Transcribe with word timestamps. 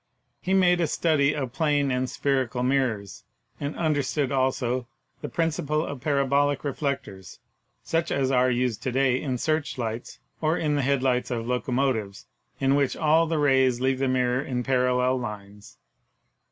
He 0.41 0.55
made 0.55 0.81
a 0.81 0.87
study 0.87 1.35
of 1.35 1.53
plane 1.53 1.91
and 1.91 2.09
spherical 2.09 2.63
mirrors, 2.63 3.23
and 3.59 3.75
understood,, 3.77 4.31
also, 4.31 4.87
the 5.21 5.29
principle 5.29 5.85
of 5.85 6.01
parabolic 6.01 6.63
reflectors, 6.63 7.37
such 7.83 8.09
as 8.11 8.31
are 8.31 8.49
used 8.49 8.81
to 8.81 8.91
day 8.91 9.21
in 9.21 9.37
searchlights 9.37 10.17
or 10.41 10.59
the 10.59 10.81
headlights 10.81 11.29
of 11.29 11.45
locomotives, 11.45 12.25
in 12.59 12.73
which 12.73 12.97
all 12.97 13.27
the 13.27 13.37
rays 13.37 13.79
leave 13.79 13.99
the 13.99 14.07
mirror 14.07 14.41
in 14.41 14.63
parallel 14.63 15.19
lines. 15.19 15.77